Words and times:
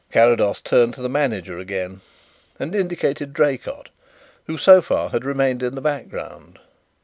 Carrados 0.09 0.61
turned 0.63 0.95
to 0.95 1.01
the 1.03 1.07
manager 1.07 1.59
again 1.59 2.01
and 2.57 2.73
indicated 2.73 3.33
Draycott, 3.35 3.89
who 4.47 4.57
so 4.57 4.81
far 4.81 5.11
had 5.11 5.23
remained 5.23 5.61
in 5.61 5.75
the 5.75 5.79
background. 5.79 6.57